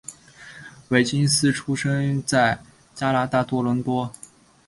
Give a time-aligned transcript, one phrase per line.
[0.89, 2.59] 威金斯出生在
[2.95, 4.11] 加拿大多伦多。